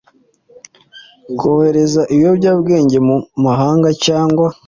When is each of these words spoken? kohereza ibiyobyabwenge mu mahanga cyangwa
kohereza 1.39 2.01
ibiyobyabwenge 2.13 2.97
mu 3.07 3.17
mahanga 3.45 3.89
cyangwa 4.05 4.47